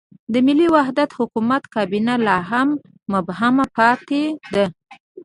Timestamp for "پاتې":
3.77-4.23